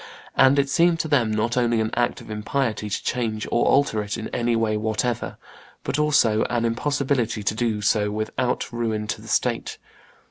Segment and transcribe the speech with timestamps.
[0.35, 4.01] And it seemed to them not only an act of impiety to change or alter
[4.01, 5.37] it in any way whatever,
[5.83, 9.77] but also an impossibility to do so without ruin to the state.